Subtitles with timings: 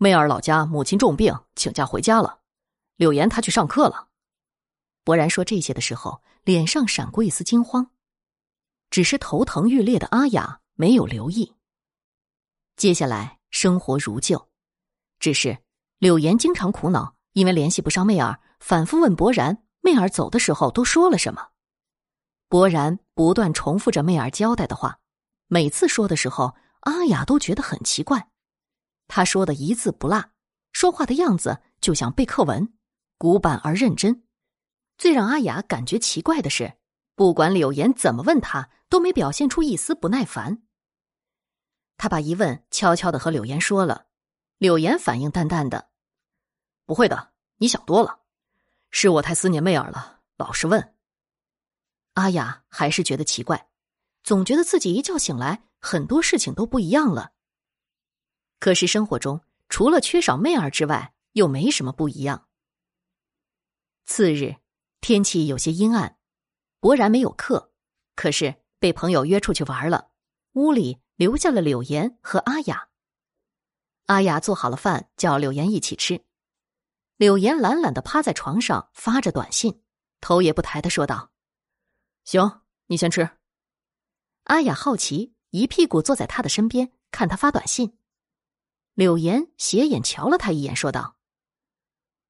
[0.00, 2.38] 媚儿老家母亲重病，请假回家了。
[2.94, 4.06] 柳岩她去上课了。
[5.02, 7.90] 博然说这些的时候，脸上闪过一丝惊慌，
[8.90, 11.52] 只是头疼欲裂的阿雅没有留意。
[12.76, 14.48] 接下来生活如旧，
[15.18, 15.58] 只是
[15.98, 21.48] 柳岩经常苦恼，因为联系不上媚儿，反复问博然：媚儿走的时候都说了什么？
[22.48, 25.00] 博然不断重复着媚儿交代的话，
[25.48, 28.28] 每次说的时候，阿雅都觉得很奇怪。
[29.08, 30.30] 他说的一字不落，
[30.72, 32.72] 说话的样子就像背课文，
[33.16, 34.22] 古板而认真。
[34.96, 36.74] 最让阿雅感觉奇怪的是，
[37.14, 40.62] 不管柳岩怎么问他，都没表现出一丝不耐烦。
[41.96, 44.06] 他把疑问悄悄的和柳岩说了，
[44.58, 45.88] 柳岩反应淡淡的
[46.86, 48.20] ：“不会的，你想多了，
[48.90, 50.94] 是我太思念媚儿了，老是问。”
[52.14, 53.68] 阿雅还是觉得奇怪，
[54.22, 57.32] 总觉得自己一觉醒来，很多事情都不一样了。
[58.58, 62.48] 可是生活中除了缺少媚儿之外，又没什么不一样。
[64.04, 64.56] 次日
[65.00, 66.18] 天气有些阴暗，
[66.80, 67.72] 博然没有课，
[68.14, 70.10] 可是被朋友约出去玩了。
[70.54, 72.88] 屋里留下了柳岩和阿雅。
[74.06, 76.24] 阿雅做好了饭，叫柳岩一起吃。
[77.16, 79.82] 柳岩懒懒的趴在床上发着短信，
[80.20, 81.30] 头也不抬的说道
[82.24, 83.28] ：“行，你先吃。”
[84.44, 87.98] 阿雅好奇，一屁股坐在他的身边，看他发短信。
[88.98, 91.14] 柳岩斜眼瞧了他一眼，说道：“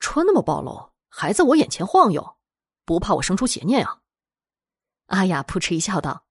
[0.00, 2.38] 穿那么暴露，还在我眼前晃悠，
[2.86, 4.00] 不怕我生出邪念啊？”
[5.08, 6.24] 阿雅扑哧一笑，道：“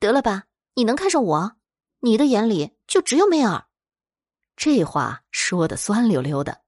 [0.00, 0.44] 得了吧，
[0.76, 1.56] 你能看上我？
[1.98, 3.66] 你的眼里就只有媚儿。”
[4.56, 6.62] 这话说的酸溜溜的。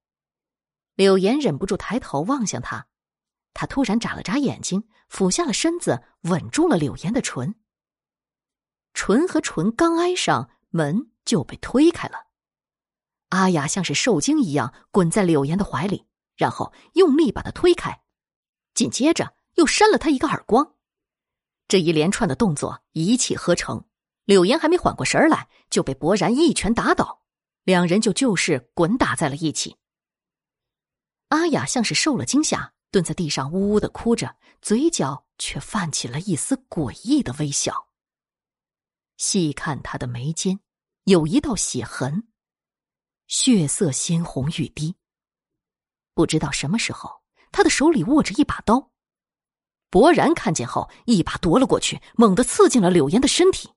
[0.97, 2.89] 柳岩忍不住抬头望向他，
[3.55, 7.55] 他突然眨了眨眼睛，俯下了身子，吻住了柳岩的唇。
[8.93, 11.11] 唇和唇刚挨上，门。
[11.29, 12.29] 就被推开了，
[13.29, 18.01] 阿雅像是受惊一样滚在柳岩的怀里，然后用力把他推开，
[18.73, 20.75] 紧接着又扇了他一个耳光。
[21.69, 23.84] 这一连串的动作一气呵成，
[24.25, 27.21] 柳岩还没缓过神来，就被博然一拳打倒，
[27.62, 29.77] 两人就就势滚打在了一起。
[31.28, 37.89] 阿雅像是受了惊吓，蹲在地上呜呜的哭着，嘴角却泛起了一丝诡异的微笑。
[39.19, 40.60] 细看她的眉间。
[41.09, 42.29] 有一道血痕，
[43.29, 44.95] 血色鲜红欲滴。
[46.13, 48.93] 不知道什么时候，他的手里握着一把刀。
[49.89, 53.73] 博然看见后，一把夺了过去，猛地刺进了柳岩的身体。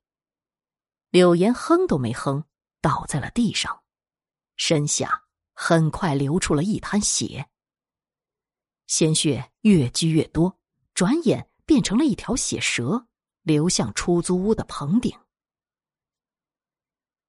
[1.09, 2.43] 柳岩哼都没哼，
[2.81, 3.81] 倒在了地上，
[4.57, 7.47] 身下很快流出了一滩血。
[8.87, 10.59] 鲜血越积越多，
[10.93, 13.07] 转眼变成了一条血蛇，
[13.43, 15.17] 流向出租屋的棚顶。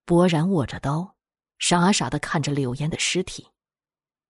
[0.05, 1.17] 博然握着刀，
[1.59, 3.49] 傻傻的看着柳岩的尸体，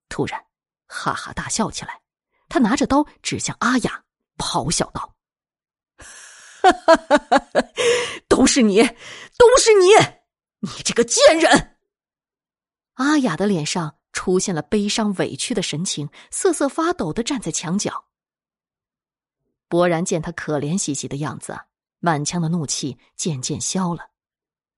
[0.08, 0.44] 突然
[0.86, 2.00] 哈哈大笑起来。
[2.48, 4.04] 他拿着刀指向阿雅，
[4.36, 5.14] 咆哮道
[5.96, 7.68] ：“哈哈哈哈！
[8.28, 8.82] 都是你，
[9.38, 9.88] 都是你，
[10.60, 11.78] 你这个贱人！”
[13.00, 18.04] 阿雅的脸上出现了悲伤委屈的神情，瑟瑟发抖的站在墙角。
[19.66, 21.58] 博然见他可怜兮兮的样子，
[22.00, 24.11] 满腔的怒气渐渐消了。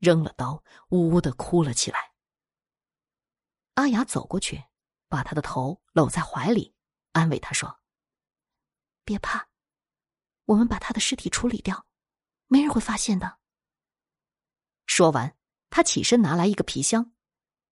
[0.05, 2.13] 扔了刀，呜呜的哭了起来。
[3.75, 4.63] 阿雅走过去，
[5.09, 6.75] 把他的头搂在怀里，
[7.13, 7.81] 安慰他说
[9.03, 9.49] ：“别怕，
[10.45, 11.87] 我们把他的尸体处理掉，
[12.47, 13.39] 没人会发现的。”
[14.87, 15.35] 说完，
[15.71, 17.13] 他起身拿来一个皮箱，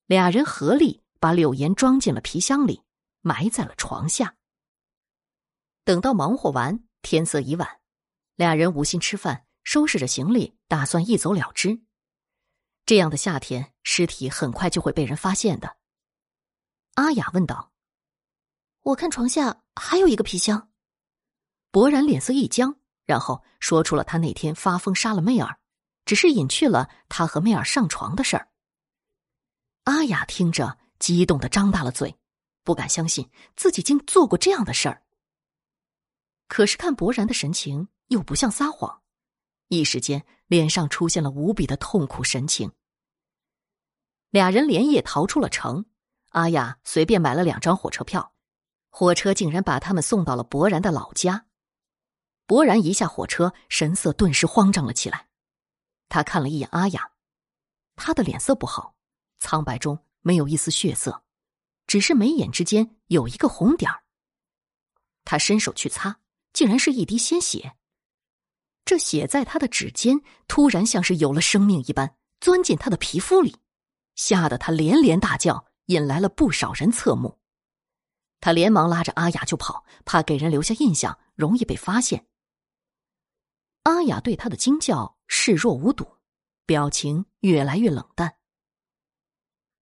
[0.06, 2.82] 俩人合力把柳岩装进了皮箱里，
[3.20, 4.36] 埋在了床下。
[5.84, 7.80] 等到忙活完，天色已晚，
[8.36, 11.82] 俩人无心吃饭，收拾着行李，打算一走了之。
[12.84, 15.76] 这样的夏天，尸体很快就会被人发现的。
[16.94, 17.72] 阿雅问道
[18.82, 20.70] ：“我看床下还有一个皮箱。”
[21.70, 22.76] 博然脸色一僵，
[23.06, 25.58] 然后说出了他那天发疯杀了媚儿，
[26.04, 28.48] 只是隐去了他和媚儿上床的事儿。
[29.84, 32.14] 阿雅听着，激动的张大了嘴，
[32.62, 35.02] 不敢相信自己竟做过这样的事儿。
[36.46, 39.00] 可是看博然的神情，又不像撒谎。
[39.68, 42.70] 一时间，脸上出现了无比的痛苦神情。
[44.32, 45.84] 俩人连夜逃出了城，
[46.30, 48.32] 阿雅随便买了两张火车票，
[48.88, 51.44] 火车竟然把他们送到了博然的老家。
[52.46, 55.28] 博然一下火车，神色顿时慌张了起来。
[56.08, 57.10] 他看了一眼阿雅，
[57.94, 58.94] 她的脸色不好，
[59.38, 61.24] 苍白中没有一丝血色，
[61.86, 64.04] 只是眉眼之间有一个红点儿。
[65.26, 66.20] 他伸手去擦，
[66.54, 67.76] 竟然是一滴鲜血。
[68.86, 73.56] 这血在他的指尖，突然像是有了生命一般，钻进他的皮肤里，
[74.14, 77.38] 吓得他连连大叫，引来了不少人侧目。
[78.40, 82.26] 他连忙拉着阿雅就跑，怕给人留下印象，容易被发现。
[83.84, 86.18] 阿雅对他的惊叫视若无睹，
[86.66, 88.36] 表情越来越冷淡。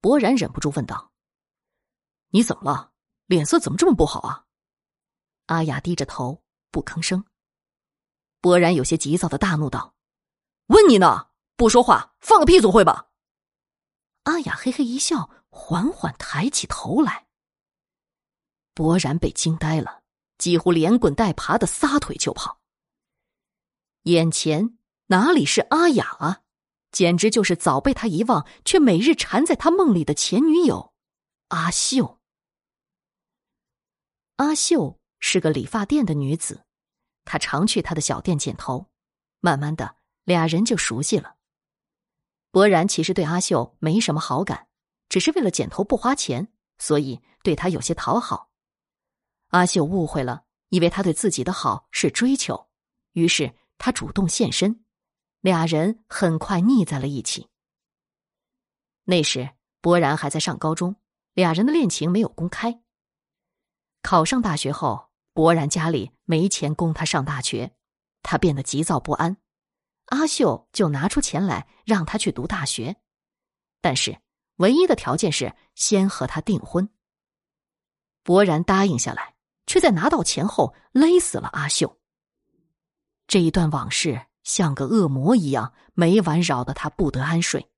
[0.00, 1.12] 博然忍不住问道
[2.32, 2.92] ：“你怎么了？
[3.26, 4.46] 脸色怎么这么不好啊？”
[5.46, 7.24] 阿雅低着头不吭声。
[8.40, 9.94] 博然有些急躁的大怒道
[10.68, 13.08] ：“问你呢，不说话，放个屁总会吧？”
[14.24, 17.26] 阿雅嘿嘿一笑，缓缓抬起头来。
[18.74, 20.02] 博然被惊呆了，
[20.38, 22.60] 几乎连滚带爬的撒腿就跑。
[24.04, 26.42] 眼前哪里是阿雅啊，
[26.90, 30.94] 简直就是早被他遗忘却每日缠在他梦里的前女友
[31.48, 32.20] 阿秀。
[34.36, 36.64] 阿秀是个理发店的女子，
[37.24, 38.86] 她常去他的小店剪头，
[39.40, 41.36] 慢慢的俩人就熟悉了。
[42.50, 44.66] 博然其实对阿秀没什么好感，
[45.08, 48.50] 只是为了剪头不花钱，所以对他有些讨好。
[49.48, 52.68] 阿秀误会了，以为他对自己的好是追求，
[53.12, 53.54] 于是。
[53.82, 54.84] 他主动现身，
[55.40, 57.48] 俩人很快腻在了一起。
[59.04, 60.96] 那时，博然还在上高中，
[61.32, 62.82] 俩人的恋情没有公开。
[64.02, 67.74] 考上大学后，博然家里没钱供他上大学，
[68.22, 69.38] 他变得急躁不安。
[70.10, 72.96] 阿秀就拿出钱来让他去读大学，
[73.80, 74.20] 但是
[74.56, 76.88] 唯一的条件是先和他订婚。
[78.22, 79.34] 博然答应下来，
[79.66, 81.98] 却在拿到钱后勒死了阿秀。
[83.26, 87.70] 这一段往事像个恶魔一样，每晚扰得他不得安睡。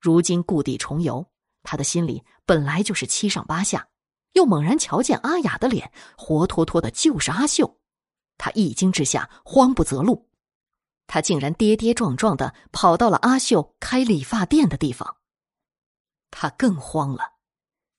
[0.00, 1.24] 如今故地重游，
[1.62, 3.88] 他的心里本来就是七上八下，
[4.32, 7.78] 又猛然瞧见阿雅的脸，活脱脱的就是阿秀，
[8.36, 10.28] 他一惊之下，慌不择路，
[11.06, 15.16] 他竟然跌跌撞撞的跑到了阿秀开理发店的地方。
[16.30, 17.34] 他更慌了，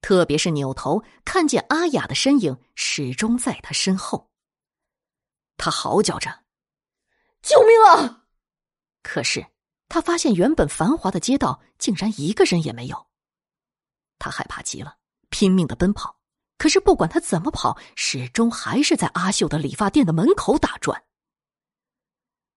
[0.02, 4.30] 特别是扭头看见阿雅的身影始终在他身后，
[5.56, 6.44] 他嚎叫着。
[7.42, 8.26] 救命啊！
[9.04, 9.48] 可是
[9.88, 13.08] 他发现原本繁华的街道竟然一个人也没有。
[14.20, 14.98] 他害怕极了，
[15.30, 16.20] 拼命的奔跑。
[16.58, 21.04] 可是不管他怎么跑，始终还是在阿秀的理发店的门口打转。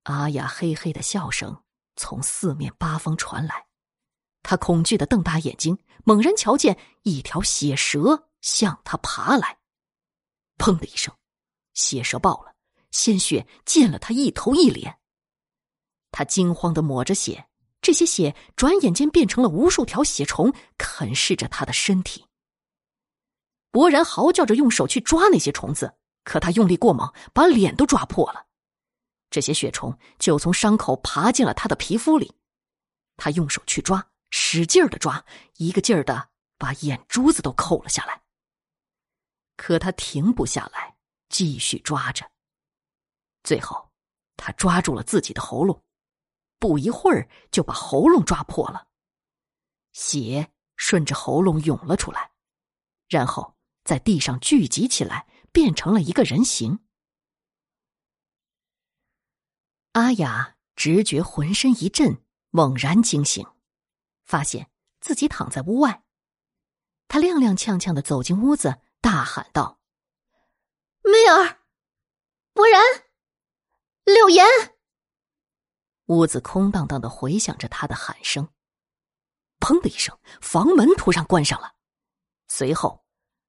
[0.04, 1.62] 阿雅嘿嘿的笑声
[1.96, 3.66] 从四面八方传来，
[4.42, 9.58] 他恐惧的瞪大眼睛，猛然瞧见一条血蛇向他爬来。
[10.56, 11.14] 砰的一声，
[11.74, 12.54] 血蛇爆了。
[12.90, 14.98] 鲜血溅了他一头一脸，
[16.10, 17.46] 他惊慌的抹着血，
[17.80, 22.26] 这些血转眼间变成了无数条血虫，啃噬着他的身体。
[23.70, 25.94] 博然嚎叫着用手去抓那些虫子，
[26.24, 28.46] 可他用力过猛，把脸都抓破了。
[29.30, 32.34] 这些血虫就从伤口爬进了他的皮肤里，
[33.16, 35.24] 他用手去抓，使劲的抓，
[35.56, 38.22] 一个劲儿的把眼珠子都扣了下来。
[39.56, 40.96] 可他停不下来，
[41.28, 42.28] 继续抓着。
[43.44, 43.90] 最后，
[44.36, 45.82] 他抓住了自己的喉咙，
[46.58, 48.88] 不一会儿就把喉咙抓破了，
[49.92, 52.32] 血顺着喉咙涌了出来，
[53.08, 56.80] 然后在地上聚集起来，变成了一个人形。
[59.92, 63.46] 阿雅直觉浑身一震，猛然惊醒，
[64.24, 64.70] 发现
[65.00, 66.04] 自己躺在屋外，
[67.08, 69.80] 他踉踉跄跄的走进屋子，大喊道
[71.02, 71.58] ：“梅儿，
[72.52, 72.80] 博然。”
[74.04, 74.46] 柳岩，
[76.06, 78.48] 屋子空荡荡的回响着他的喊声。
[79.60, 81.74] 砰的一声，房门突然关上了。
[82.48, 83.04] 随后，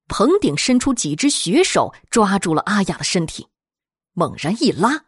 [0.08, 3.48] 棚顶伸出几只血手，抓住了阿雅的身体，
[4.12, 5.06] 猛然一拉，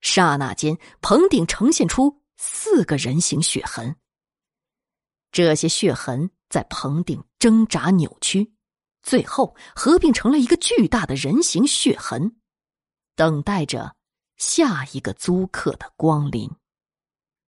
[0.00, 3.96] 刹那间，棚顶呈现出四个人形血痕。
[5.32, 8.52] 这些血痕在棚顶挣扎扭曲，
[9.02, 12.36] 最后合并成了一个巨大的人形血痕，
[13.14, 13.96] 等待着。
[14.36, 16.50] 下一个租客的光临。